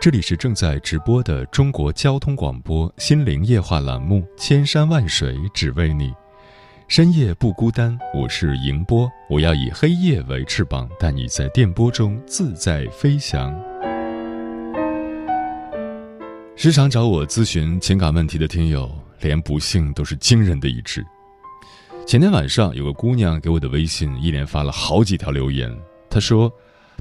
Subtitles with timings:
[0.00, 6.08] 这里是正在直播的中国交通广播心灵夜话栏目《千山万水只为你》，
[6.88, 7.98] 深夜不孤单。
[8.14, 13.54] 我是迎波，我要以黑夜为翅膀，带你在电波中自在飞翔。
[16.56, 21.04] 时常找我咨询情感问题的听友，连不幸都是惊人的一致。
[22.06, 25.70] 前天晚上，有个姑娘给我的微信一连发了好几条留言，
[26.08, 26.50] 她说。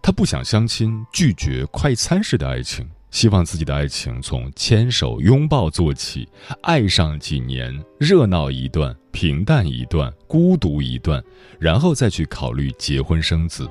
[0.02, 6.28] 他不想相亲，拒绝快餐式的爱情，希望自己的爱情从牵手拥抱做起，
[6.62, 11.24] 爱上几年，热闹一段，平淡一段，孤独一段，
[11.60, 13.70] 然后再去考虑结婚生子。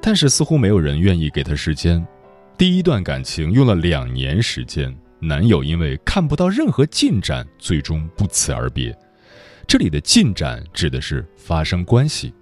[0.00, 2.06] 但是似乎没有人愿意给他时间。
[2.56, 8.96] 第一段感情用了两年时间，男友因为看不到任何进展，最终不辞而别。
[9.66, 12.32] 这里的进展指的是发生关系。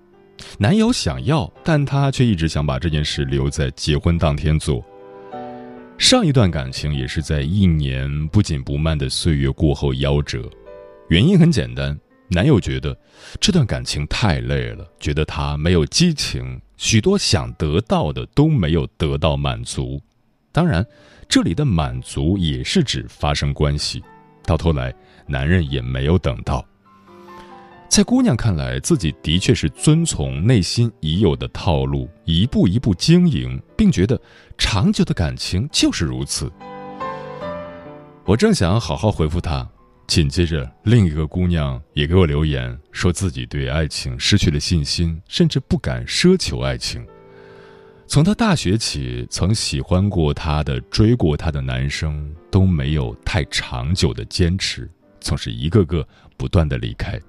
[0.58, 4.84] 男友想要，但她却一直想把这件事留在结婚当天做。
[5.96, 10.50] 上一段感情也是在一年不紧不慢的岁月过后夭折，
[11.08, 12.96] 原因很简单，男友觉得
[13.40, 20.00] 这段感情太累了，觉得他没有激情，许多想得到的都没有得到满足。
[20.50, 20.84] 当然，
[21.28, 24.02] 这里的满足也是指发生关系，
[24.44, 24.92] 到头来
[25.26, 26.64] 男人也没有等到。
[27.88, 34.20] 在姑娘看来，自己的确是遵从内心已有的套路，一步一步经营，并觉得
[34.58, 36.50] 长久的感情就是如此。
[38.24, 39.68] 我正想好好回复她，
[40.08, 47.06] 紧接着另一个姑娘也给我留言，说自己对爱情失去了信心，甚至不敢奢求爱情。
[48.08, 54.90] 从她大学起，曾喜欢过她的、追过她的男生都没有太长久的坚持，
[55.20, 56.04] 总是一个个
[56.36, 57.20] 不断的离开。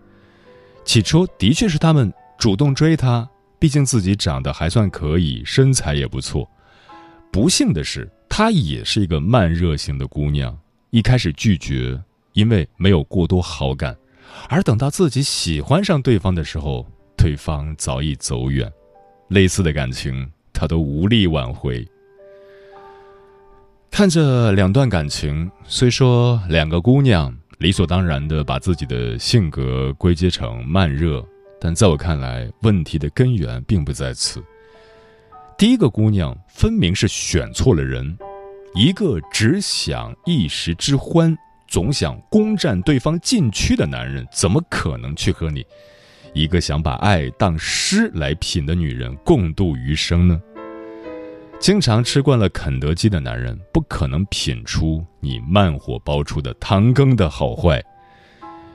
[0.86, 3.28] 起初的确是他们主动追她，
[3.60, 6.50] 毕竟自己长得还算可以，身材也不错。
[7.32, 10.58] 不幸的是，她也是一个慢热型的姑娘，
[10.92, 12.00] 一开始拒绝，
[12.34, 13.98] 因为没有过多好感，
[14.48, 16.88] 而等到自己喜欢上对方的时候，
[17.18, 18.72] 对方早已走远。
[19.30, 21.86] 类似的感情，她都无力挽回。
[23.90, 27.36] 看着两段感情，虽说两个姑娘。
[27.60, 31.26] 理所当然的把自己的性格归结成慢热，
[31.60, 34.44] 但在我看来，问题的根源并不在此。
[35.58, 38.18] 第一个姑娘分明是选错了人，
[38.74, 41.36] 一个只想一时之欢，
[41.70, 45.66] 总想攻占对方禁区的男人，怎么可能去和你
[46.34, 50.42] 一个想把爱当诗来品的女人共度余生呢？
[51.58, 57.80] 经常吃惯了肯德基的男人，不可能品出你慢火煲出的汤羹的好坏；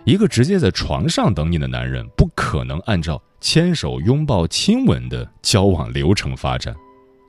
[0.05, 6.75] 一个直接在床上等你的男人，不可能按照牵手、拥抱、亲吻的交往流程发展。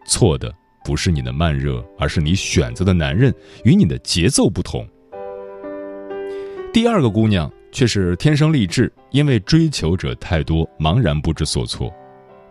[0.08, 0.52] 错的
[0.84, 3.32] 不是你的慢热，而是你选择的男人
[3.64, 4.88] 与你的节奏不同。
[6.74, 11.94] 第二个姑娘却是天生丽质，因为追求者太多，茫然不知所措。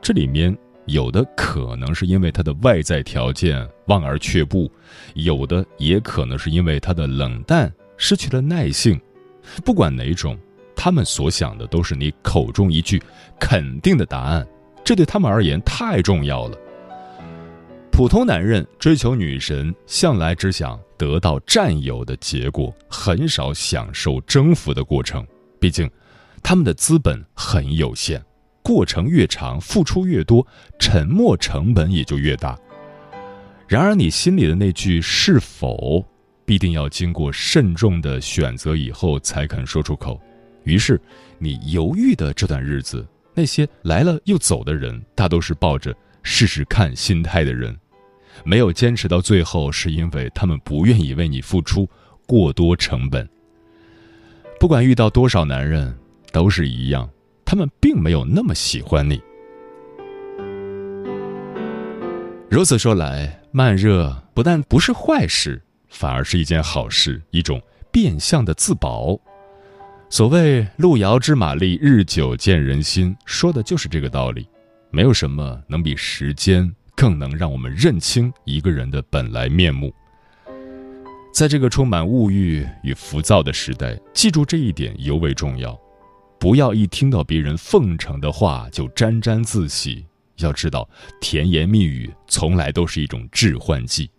[0.01, 0.57] 这里面。
[0.91, 4.71] 有的可能是因为他的外在条件望而却步，
[5.15, 9.01] 有的也可能是因为他的冷淡失去了耐性。
[9.65, 10.39] 不管哪种，
[10.77, 13.03] 他们所想的都是你口中一句
[13.39, 14.47] 肯定的答案，
[14.85, 16.57] 这对他们而言太重要了。
[17.91, 25.27] 普通男人追求女神，向来只想得到占有的结果，很少享受征服的过程。
[25.59, 25.91] 毕竟，
[26.43, 28.23] 他们的资本很有限。
[28.71, 30.47] 过程越长，付出越多，
[30.79, 32.57] 沉默成本也就越大。
[33.67, 36.05] 然而，你心里的那句“是否”，
[36.47, 40.21] 必定要经过慎重的选择以后才肯说出口。
[40.63, 41.01] 于是，
[41.37, 47.77] 你犹豫的这段日子，那些来了又走的人，大都是抱着试试看心态的人，
[48.45, 51.91] 没有坚持到最后，是因为他们不愿意为你付出
[52.25, 53.29] 过多成本。
[54.61, 55.93] 不管遇到多少男人，
[56.31, 57.11] 都是一样，
[57.51, 59.21] 他们并没有那么喜欢你。
[62.49, 67.61] 如此说来，慢热不但不是坏事，反而是一件好事，一种
[67.91, 69.19] 变相的自保。
[70.09, 74.47] 所谓“路遥知马力，日久见人心”，说的就是这个道理。
[74.93, 79.93] 没有什么能比时间更能让我们认清一个人的本来面目。
[81.35, 85.77] 在这个充满物欲与浮躁的时代，记住这一点尤为重要。
[86.41, 90.05] 不要一听到别人奉承的话就沾沾自喜。
[90.39, 90.89] 要知道，
[91.21, 94.11] 甜言蜜语从来都是一种致幻剂。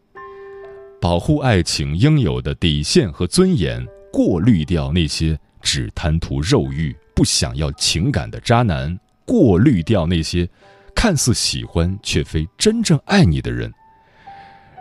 [1.01, 3.83] 保护爱情应有的底线和尊严，
[4.13, 8.95] 过滤掉那些只贪图肉欲、不想要情感的渣男，
[9.25, 10.47] 过滤掉那些
[10.93, 13.73] 看似喜欢却非真正爱你的人。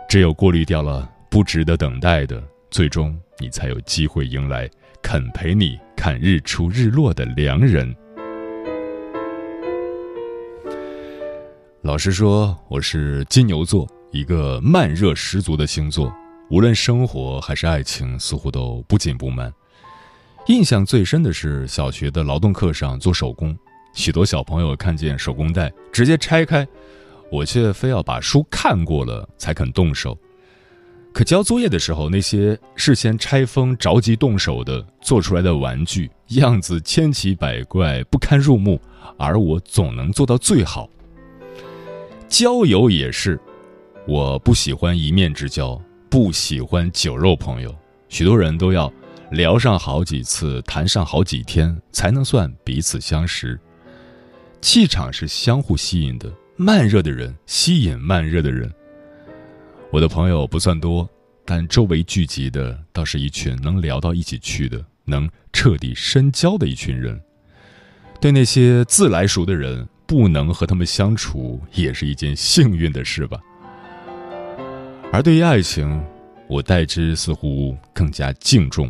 [0.07, 1.09] 只有过滤掉了。
[1.31, 4.69] 不值得等待的，最终你才有机会迎来
[5.01, 7.95] 肯陪你看日出日落的良人。
[11.83, 16.11] 老实说，我是金牛座，一个慢热十足的星座，
[16.49, 19.53] 无论生活还是爱情，似乎都不紧不慢。
[20.47, 23.55] 印象最深的是小学的劳动课上做手工，
[23.93, 26.67] 许多小朋友看见手工袋直接拆开，
[27.31, 30.17] 我却非要把书看过了才肯动手。
[31.13, 38.79] 可交作业的时候，那些事先拆封、着急动手的做出来的玩具，样子千奇百怪，不堪入目，
[39.17, 40.89] 而我总能做到最好。
[42.29, 43.37] 交友也是，
[44.07, 45.79] 我不喜欢一面之交，
[46.09, 47.75] 不喜欢酒肉朋友。
[48.07, 48.91] 许多人都要
[49.31, 53.59] 聊上好几次，谈上好几天，才能算彼此相识。
[54.61, 58.71] 气场是相互吸引的，慢热的人吸引慢热的人。
[59.91, 61.07] 我的朋友不算多，
[61.43, 67.19] 但周围聚集的倒是一群能聊到一起去的、能彻底深交的一群人。
[68.21, 73.37] 对那些自来熟的人，不能和他们相处，也是一件幸运的事吧。
[75.11, 76.01] 而对于爱情，
[76.47, 78.89] 我待之似乎更加敬重。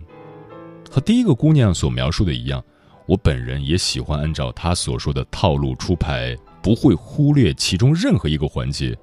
[0.88, 2.64] 和第一个姑娘所描述的一样，
[3.08, 8.96] 我本人也喜欢按照她所说的套路出牌，不会忽略其中任何一个环节。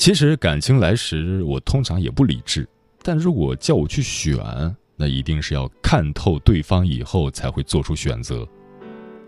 [0.00, 2.66] 其实感情来时，我通常也不理智，
[3.02, 4.34] 但如果叫我去选，
[4.96, 8.48] 那一定是要看透对方以后才会做出选择。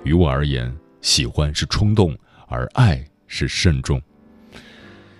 [0.02, 2.16] 于我而言，喜欢是冲动，
[2.48, 4.00] 而爱是慎重。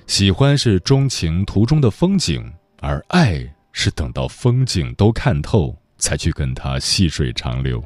[0.06, 2.50] 喜欢是钟情途中的风景，
[2.80, 7.84] 而爱是等到风景都看透，才去跟他细水长流。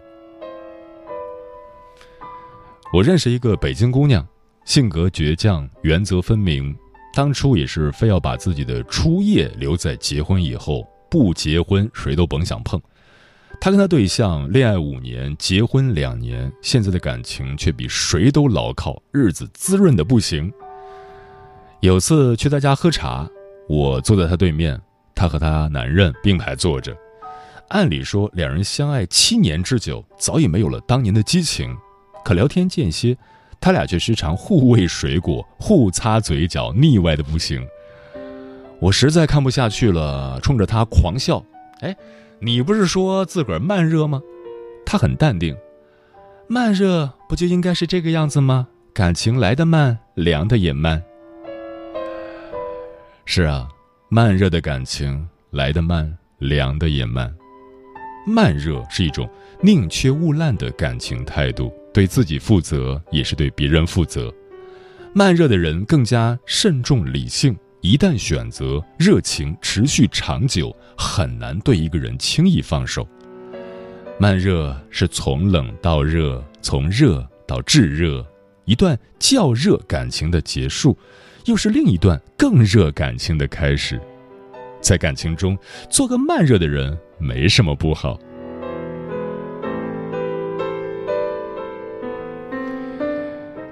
[2.93, 4.25] 我认识一个北京姑娘，
[4.65, 6.73] 性格倔强，原则分明。
[7.17, 12.79] 当初也是非要把自己的初夜留在结婚以后，不结婚谁都甭想碰。
[13.59, 20.53] 他跟他对象恋爱五年，结婚两年，现在的感情却比谁都牢靠，日子滋润的不行。
[21.81, 23.27] 有次去他家喝茶，
[23.67, 24.79] 我坐在他对面，
[25.15, 26.95] 他和他男人并排坐着。
[27.69, 31.75] 按理说两人相爱七年之久，早已没有了当年的激情，
[32.23, 33.17] 可聊天间歇。
[33.61, 37.67] 他俩却时常互喂水果，互擦嘴角，腻歪的不行。
[38.79, 41.45] 我实在看不下去了，冲着他狂笑
[41.81, 41.97] ：“哎，
[42.41, 44.21] 你不是说自个儿慢热吗？”
[44.85, 45.57] 他很淡定
[46.47, 48.69] ：“慢热不就应该是这个样子吗？
[48.93, 51.03] 感情来得慢，凉的也慢。”
[53.25, 53.69] 是啊，
[54.09, 57.35] 慢热的感情来得慢，凉的也慢。
[58.27, 59.29] 慢热是一种
[59.61, 61.73] 宁缺毋滥的感情态度。
[61.97, 64.31] 对自己负责，也是对别人负责。
[65.15, 73.09] 慢热的人更加慎重理性，一旦选择，热情持续长久，很难对一个人轻易放手。
[74.21, 78.23] 慢热是从冷到热，从热到炙热，
[78.67, 80.95] 一段较热感情的结束，
[81.47, 83.99] 又是另一段更热感情的开始。
[84.83, 85.57] 在感情中，
[85.89, 88.21] 做个慢热的人没什么不好。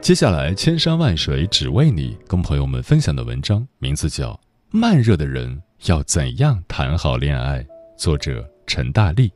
[0.05, 4.33] 接下来，千山万水只为你，跟朋友们分享的文章名字叫
[4.71, 7.63] 《慢热的人要怎样谈好恋爱》，
[7.97, 9.33] 作者陈大力。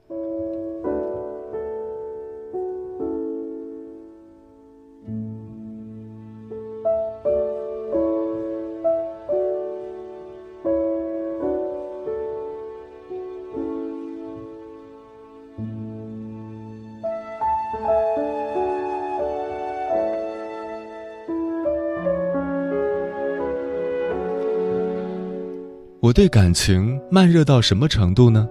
[26.19, 28.49] 对感情慢热到什么程度呢？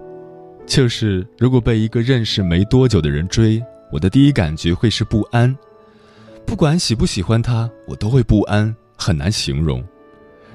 [0.66, 5.54] 就是如果被一个认识没多久的人追，我的第一感觉会是不安。
[6.46, 9.86] 不管喜不喜欢他，我都会不安，很难形容。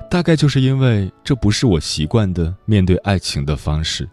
[0.10, 4.10] 大概就是因为这不是我习惯的面对爱情的方式。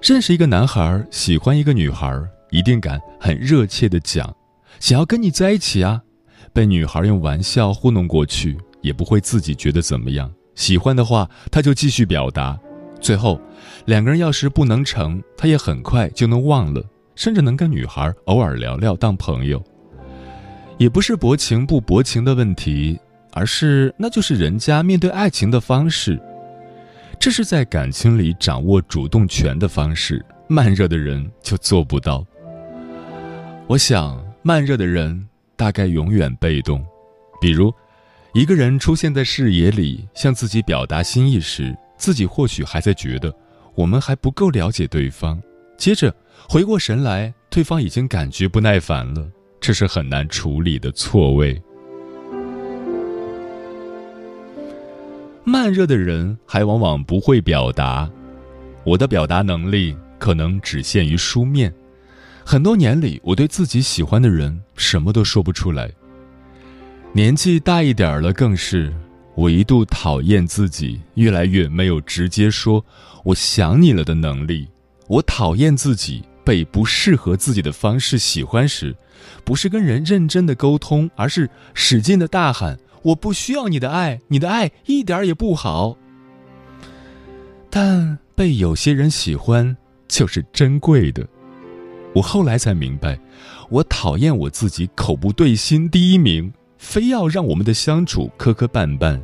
[0.00, 2.18] 认识一个男孩，喜欢一个女孩，
[2.52, 4.34] 一定敢很热切的讲，
[4.80, 6.00] 想要跟你在一起啊。
[6.54, 10.32] 被女孩用玩笑糊弄过去，也不会自己觉得怎么样。
[10.56, 12.58] 喜欢的话，他就继续表达。
[13.00, 13.40] 最后，
[13.84, 16.82] 两个人要是不能成，他也很快就能忘了，
[17.14, 19.62] 甚至能跟女孩偶尔聊聊当朋友。
[20.78, 22.98] 也不是薄情不薄情的问题，
[23.32, 26.20] 而是那就是人家面对爱情的方式。
[27.18, 32.24] 这是在感情里掌握主动权的方式，慢热的人就做不到。
[33.66, 36.84] 我想，慢热的人大概永远被动。
[37.40, 37.72] 比如，
[38.36, 41.74] 一个人出现在视野里，向自己表达心意时。
[41.96, 43.34] 自己或许还在觉得
[43.74, 45.40] 我们还不够了解对方，
[45.78, 46.14] 接着
[46.46, 49.26] 回过神来，对方已经感觉不耐烦了，
[49.58, 51.58] 这是很难处理的错位。
[55.42, 58.06] 慢热的人还往往不会表达，
[58.84, 61.72] 我的表达能力可能只限于书面，
[62.44, 65.90] 很多年里我对自己喜欢的人什么都说不出来。
[67.16, 68.94] 年纪大一点了，更是。
[69.36, 72.84] 我一度讨厌自己越来越没有直接说
[73.24, 74.68] “我想你了”的能力。
[75.08, 78.94] 我讨厌自己被不适合自己的方式喜欢时，
[79.44, 85.96] 不是跟人认真的沟通，而是使劲的大喊：“我不需要你的爱，你的爱一点也不好。”
[87.72, 89.74] 但被有些人喜欢
[90.06, 91.26] 就是珍贵的。
[92.14, 93.18] 我后来才明白，
[93.70, 96.52] 我讨厌我自己口不对心第一名。
[96.78, 99.20] 非要让我们的相处磕磕绊绊，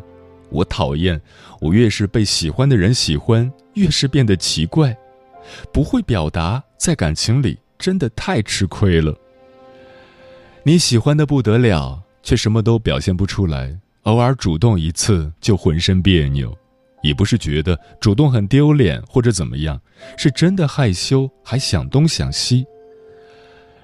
[0.51, 1.21] 我讨厌。
[1.61, 4.97] 我越是被喜欢的人喜欢，越是变得奇怪，
[5.73, 9.17] 不会表达，在感情里真的太吃亏了。
[10.65, 16.53] 你喜欢的不得了，却什么都表现不出来，偶尔主动一次就浑身别扭，
[17.03, 19.81] 也不是觉得主动很丢脸或者怎么样，
[20.17, 22.65] 是真的害羞，还想东想西。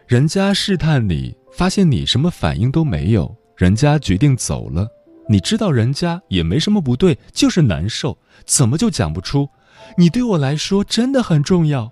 [0.08, 3.36] 人家试探你，发现你什么反应都没有。
[3.58, 4.88] 人家决定走了，
[5.28, 9.48] 你知道人家也没什么不对，就是难受，怎么就讲不出？
[9.96, 11.90] 你对我来说真的很重要。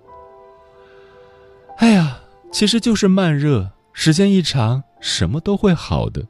[1.79, 2.21] 哎呀，
[2.53, 6.25] 其实就是慢热，时间一长，什么都会好的。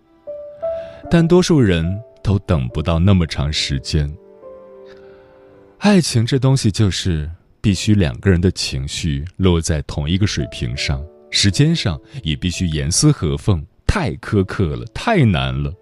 [1.07, 4.11] 但多数人都等不到那么长时间。
[5.77, 7.29] 爱情这东西就是
[7.61, 13.63] 必须两个人的情绪落在同一个水平上，时间上也必须严丝合缝。
[13.87, 15.73] 太苛刻了，太难了。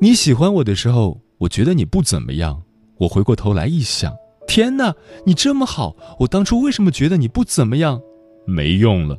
[0.00, 2.62] 你喜欢我的时候，我觉得你不怎么样。
[2.98, 4.14] 我回过头来一想，
[4.46, 4.94] 天哪，
[5.26, 8.00] 你这么好，我当初为什么觉得你不怎么样？
[8.46, 9.18] 没用了。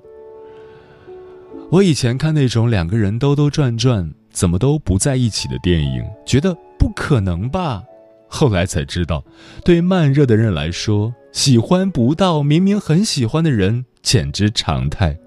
[1.72, 7.84] 我以前看那种两个人兜兜转转，怎么都不在一起的电影，觉得不可能吧。
[8.27, 9.24] 后来才知道，
[9.63, 15.17] 对慢热的人来说，喜欢不到明明很喜欢的人，简直常态。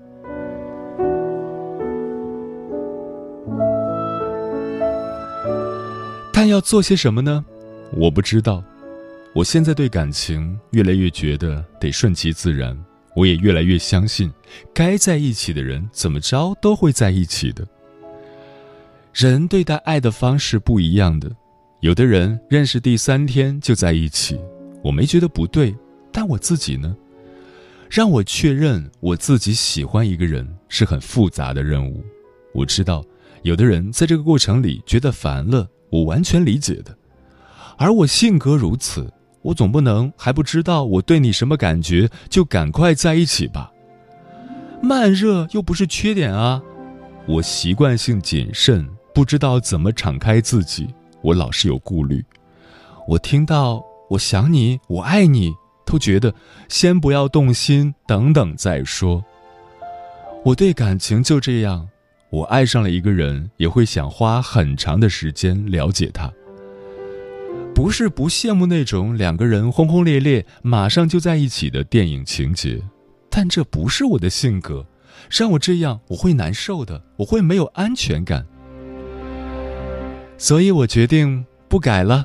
[6.40, 7.44] 但要做些什么呢？
[7.90, 8.62] 我不知道。
[9.34, 12.78] 我现在对感情越来越觉得得顺其自然，
[13.16, 14.32] 我也越来越相信，
[14.72, 17.66] 该在一起的人怎么着都会在一起的。
[19.12, 21.28] 人对待爱的方式不一样的，
[21.80, 24.38] 有的人认识第三天就在一起，
[24.84, 25.74] 我没觉得不对。
[26.12, 26.96] 但我自己呢？
[27.90, 32.04] 让我确认我自己喜欢一个人是很复杂的任务。
[32.54, 33.04] 我知道，
[33.42, 35.68] 有的人在这个过程里觉得烦了。
[35.90, 36.96] 我完全理解的，
[37.76, 39.10] 而我性格如此，
[39.42, 43.72] 我总不能还不知道我对你什么感觉就赶快在一起吧。
[44.82, 46.62] 慢热又不是缺点啊，
[47.26, 50.88] 我习惯性谨慎，不知道怎么敞开自己，
[51.22, 52.24] 我老是有顾虑。
[53.08, 55.52] 我听到我想你，我爱你，
[55.84, 56.32] 都觉得
[56.68, 59.24] 先不要动心，等等再说。
[60.44, 61.88] 我对感情就这样。
[62.30, 66.30] 我爱上了一个人，也会想花很长的时间了解他。
[67.74, 72.82] 不是不羡慕那种两个人轰轰烈烈马上就在一起的电影情节，
[73.30, 74.84] 但这不是我的性格，
[75.30, 78.44] 让我这样我会难受的，我会没有安全感。
[80.36, 82.24] 所以我决定不改了，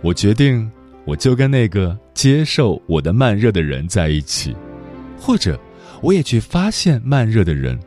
[0.00, 0.70] 我决定
[1.04, 4.56] 我就跟那个接受我的慢热的人在一起，
[5.20, 5.58] 或者
[6.00, 7.78] 我也去发现慢热的人。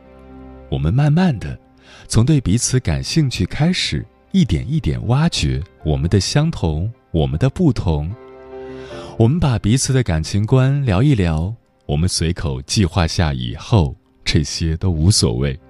[0.72, 1.58] 我们慢慢的，
[2.08, 8.10] 从对彼此感兴趣开始，一点一点挖掘我们的相同，我们的不同。
[9.18, 15.60] 我们把彼此的感情观聊一聊，我们随口计划下以后，这些都无所谓。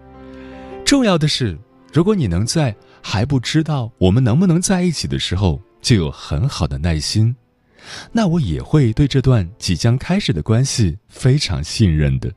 [0.84, 1.58] 重要的是，
[1.92, 7.34] 如果你能在还不知道我们能不能在一起的时候，就有很好的耐心，
[8.12, 12.32] 那我也会对这段即将开始的关系非常信任的。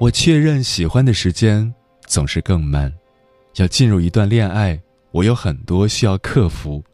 [0.00, 1.74] 我确认喜欢的时间
[2.06, 2.92] 总是更慢，
[3.56, 6.84] 要进入一段恋爱，我有很多需要克服。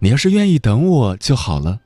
[0.00, 1.80] 你要是愿意等我就好了，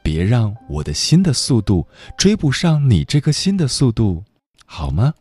[0.00, 1.84] 别让我的心的速度
[2.16, 4.22] 追不上你这颗心的速度，
[4.64, 5.12] 好吗？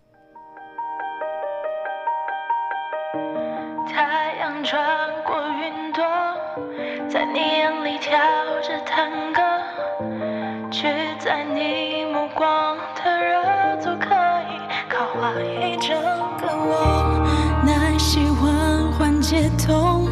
[19.37, 20.09] 欢缓解痛。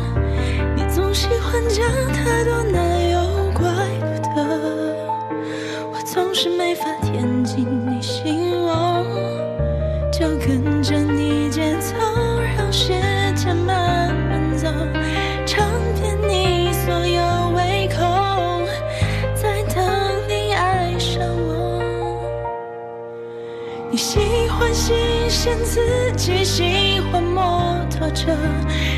[1.13, 2.77] 喜欢讲太多，哪
[3.09, 3.19] 有
[3.53, 3.63] 怪
[4.01, 4.35] 不得？
[5.93, 9.01] 我总是没法填进你心窝，
[10.11, 11.95] 就跟着你节奏，
[12.57, 12.89] 让时
[13.33, 14.67] 间慢慢走，
[15.45, 15.65] 尝
[15.95, 17.21] 遍你所有
[17.55, 18.03] 胃口，
[19.33, 19.81] 在等
[20.27, 21.81] 你爱上我。
[23.89, 24.93] 你喜欢新
[25.29, 27.14] 鲜刺激，喜欢
[28.11, 28.35] 着，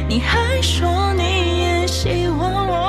[0.08, 2.87] 你还说你也希望我。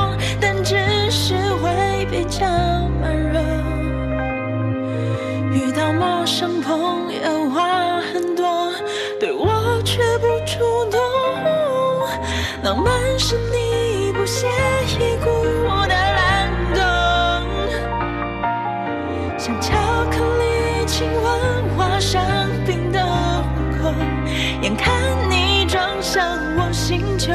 [26.18, 27.32] 向我寻求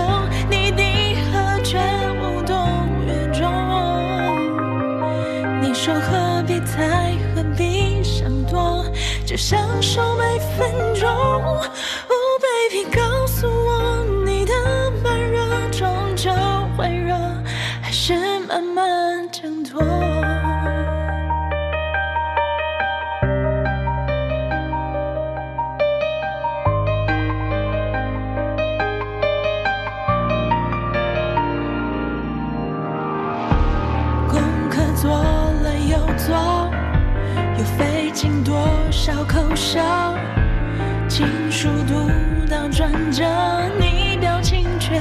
[0.49, 0.83] 你，的
[1.31, 1.79] 和却
[2.19, 2.53] 无动
[3.07, 3.41] 于衷。
[5.61, 8.83] 你说何必猜，何必想多，
[9.25, 11.09] 就享受每分钟。
[11.09, 11.61] oh
[12.41, 13.22] baby go。
[39.05, 40.15] 小口笑，
[41.09, 42.09] 情书读
[42.49, 43.25] 到转折，
[43.77, 44.97] 你表情却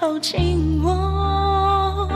[0.00, 2.08] 靠近我，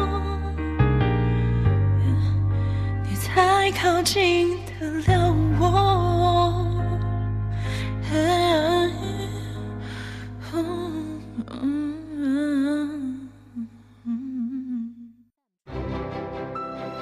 [3.07, 6.65] 你才靠近得了我。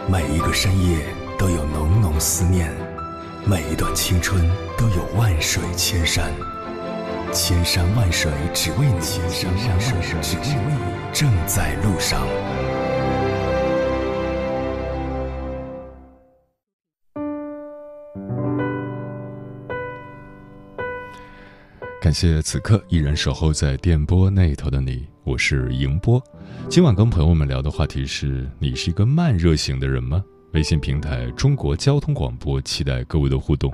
[0.08, 1.06] 每一个深夜
[1.38, 2.72] 都有浓浓思念，
[3.46, 6.32] 每一段青春都有万水千山，
[7.32, 12.20] 千山万水只为你，千山万水只为你，正在路上。
[22.02, 26.22] 感谢此刻依然守候在电波那头的你，我是迎波。
[26.68, 30.22] 今晚跟朋友们聊的话题是你是一个慢热型的人吗？
[30.52, 33.72] 微信平台中国交通广播，期待各位的互动。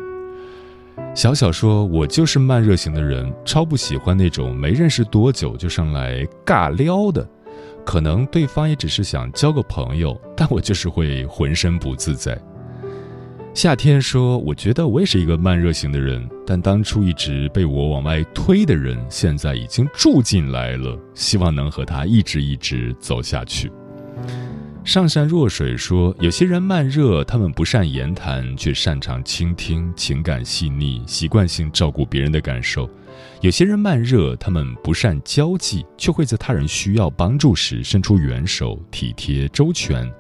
[1.14, 7.28] 小小说：“我就是慢热型的人，超不喜欢那种没认识多久就上来尬撩的。
[7.84, 12.38] 可能对方也只是想交个朋友，但我就是会浑身不自在。”
[13.54, 23.68] 夏天说：“我觉得我也是一个慢热型的人，但当初一直被我往外推的人，现在已经住进来了，希望能和他一直一直走下去。”
[24.88, 32.88] 上善若水说：“有些人慢热，他们不善言谈，却擅长倾听，情感细腻，习惯性照顾别人的感受；
[33.42, 40.10] 有些人慢热，他们不善交际，却会在他人需要帮助时伸出援手，体贴周全；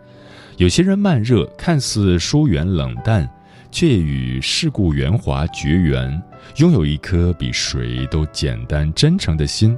[0.58, 3.26] 有些人慢热，看似疏远冷淡，
[3.70, 6.22] 却与世故圆滑绝缘，
[6.58, 9.74] 拥有一颗比谁都简单真诚的心。”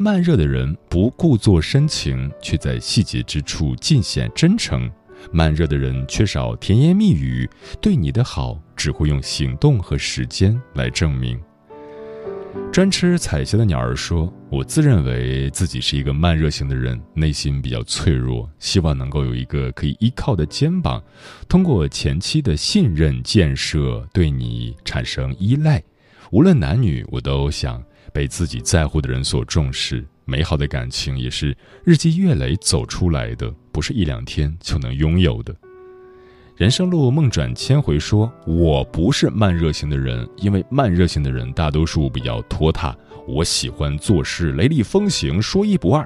[0.00, 4.88] 慢热的人不故作深情，却在细节之处尽显真诚；
[5.32, 11.36] 慢热的人缺少甜言蜜语，对你的好只会用行动和时间来证明。
[12.72, 21.02] 专吃彩霞的鸟儿说：“我自认为自己是一个慢热型的人，内心比较脆弱，希望能够有一个可以依靠的肩膀，
[21.48, 25.82] 通过前期的信任建设，对你产生依赖。
[26.30, 27.82] 无论男女，我都想。”
[28.18, 35.54] 被自己在乎的人所重视，美好的感情也是日积月累走出来的，不是一两天就能拥有的。
[36.56, 42.92] 人生路梦转千回，说我不是慢热型的人，因为慢热型的人大多数比较拖沓，
[43.28, 46.04] 我喜欢做事雷厉风行，说一不二。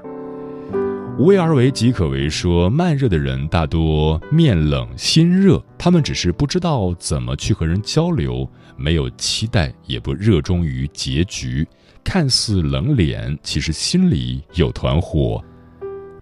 [1.17, 8.47] 无为而为即可为，说慢热的人大多面冷心热，他们只是不知道怎么去和人交流，
[8.77, 11.67] 没有期待，也不热衷于结局。
[12.03, 15.43] 看似冷脸，其实心里有团火。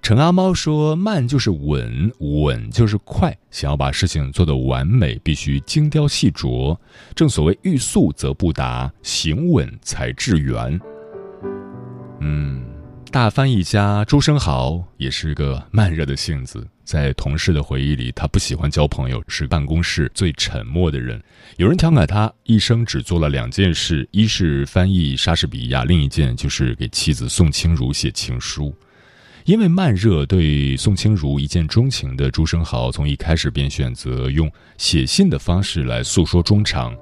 [0.01, 3.37] 陈阿猫说：“慢就是稳，稳就是快。
[3.51, 6.75] 想要把事情做得完美，必须精雕细琢。
[7.13, 10.79] 正所谓欲速则不达，行稳才致远。”
[12.19, 12.63] 嗯，
[13.11, 16.67] 大翻译家朱生豪也是个慢热的性子。
[16.91, 21.23] 在同事的回忆里，他不喜欢交朋友，是办公室最沉默的人。
[21.55, 28.75] 有人调侃他一生只做了两件事：一是翻译莎士比亚，另一件就是给妻子宋清如写情书。
[29.45, 36.93] 因为慢热，对宋清如一见钟情的朱生豪，从一开始便选择用写信的方式来诉说衷肠。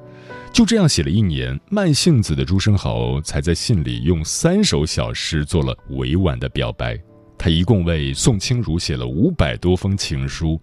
[0.54, 6.96] 就这样写了一年，慢性子的朱生豪才在信里用三首小诗做了委婉的表白。
[7.40, 10.62] 他一共为宋清如写了五百多封情书，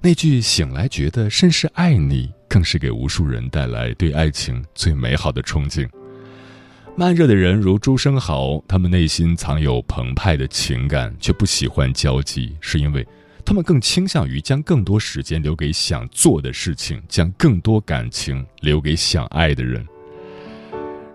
[0.00, 5.84] 那句“醒来觉得甚是爱你”，更是给无数人带来对爱情最美好的憧憬。
[6.94, 13.04] 慢热的人如朱生豪，他们内心藏有澎湃的情感，却不喜欢交际，是因为
[13.44, 19.84] 他们更倾向于将更多时间留给想做的事情，将更多感情留给想爱的人。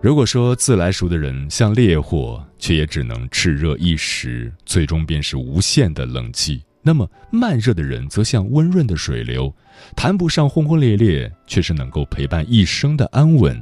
[0.00, 9.52] 如果说自来熟的人像烈火，却也只能炽热一时，最终便是无限的冷寂；那么慢热的人则像温润的水流，
[9.96, 13.60] 谈不上轰轰烈烈，却是能够陪伴一生的安稳。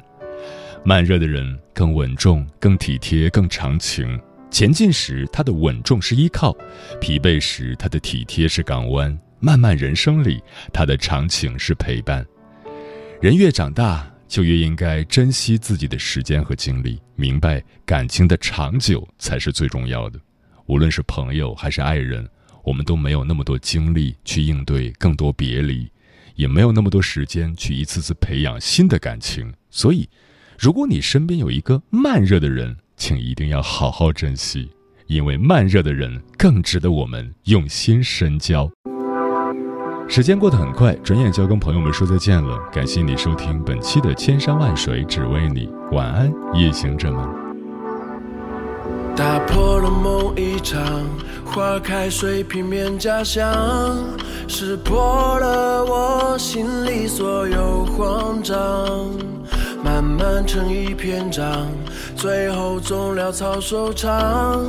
[0.84, 4.20] 慢热的人更稳重、更体贴、更长情。
[4.50, 6.52] 前进时，他的稳重是依靠；
[7.00, 9.18] 疲惫时，他的体贴是港湾。
[9.40, 12.24] 漫漫人生里，他的长情是陪伴。
[13.22, 14.06] 人越长大。
[14.28, 20.18] 就越应该珍惜自己的时间和精力，明白感情的长久才是最重要的。
[20.66, 22.28] 无论是朋友还是爱人，
[22.64, 25.88] 我们都没有那么多精力去应对更多别离，
[26.34, 29.52] 也没有那么多时间去一次次培养新的感情。
[29.70, 30.08] 所以，
[30.58, 34.68] 如果你身边有一个慢热的人，请一定要好好珍惜，
[35.06, 38.68] 因为慢热的人更值得我们用心深交。
[40.08, 42.56] 时间过得很快，转眼就要跟朋友们说再见了。
[42.72, 47.20] 感谢你收听本期的《千山万水只为你》，晚安，夜行者们。
[49.16, 50.80] 打破了梦一场，
[51.44, 53.52] 花开水平面假象，
[54.46, 59.10] 识破了我心里所有慌张，
[59.86, 61.68] 慢慢成一篇章，
[62.16, 64.60] 最后总潦草收场。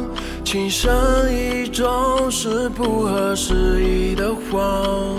[0.46, 0.94] 情深
[1.34, 5.18] 意重是不合时宜的谎，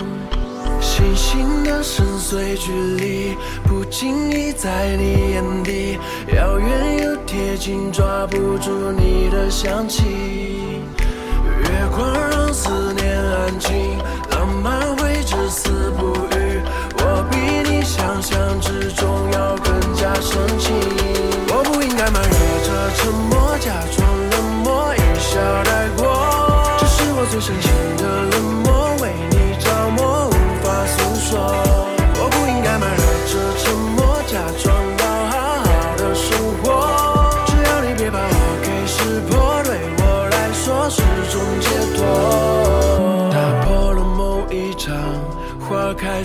[0.79, 3.35] 星星的深邃距离，
[3.67, 5.99] 不经意在你眼底，
[6.33, 10.05] 遥远又贴近，抓不住你的香气。
[11.59, 13.97] 月光让思念安静，
[14.31, 16.13] 浪漫会至死不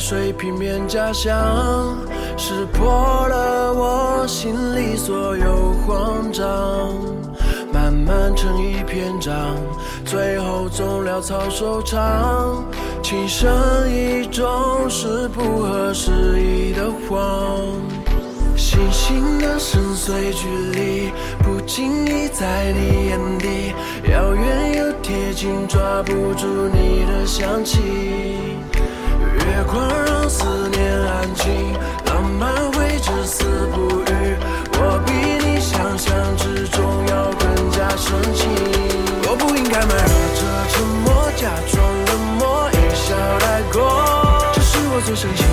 [0.07, 1.97] 水平面假象，
[2.37, 6.45] 识破了我心里所有慌张。
[7.73, 9.57] 慢慢成一篇章，
[10.05, 12.63] 最后总潦草收场。
[13.03, 13.51] 情深
[13.89, 14.45] 意重
[14.91, 17.65] 是不合时宜的谎。
[18.59, 21.13] 星星的深邃距离，
[21.43, 23.73] 不经意在你眼底，
[24.13, 27.79] 遥远又贴近，抓不住你的香气。
[29.47, 31.73] 月光让思念安静，
[32.07, 34.37] 浪漫会至死不渝。
[34.73, 35.13] 我比
[35.47, 38.49] 你想象之中要更加深情。
[39.29, 41.75] 我不应该慢热着沉默，假装
[42.07, 43.79] 冷漠，一笑带过。
[44.55, 45.45] 这是我最深情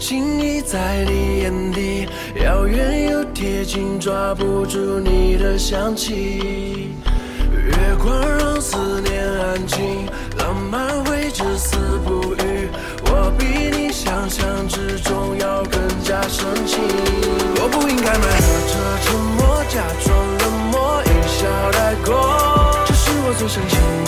[0.00, 2.08] 情意在你眼底，
[2.42, 6.94] 遥远又贴近，抓不住你的香气。
[7.52, 10.06] 月光让思念安静，
[10.38, 12.70] 浪漫会至死不渝。
[13.04, 13.44] 我比
[13.76, 16.80] 你想象之中要更加深情。
[17.60, 18.22] 我不应该瞒
[18.72, 22.10] 着沉默，假装冷漠，一笑带过。
[22.86, 23.99] 这是我最深情。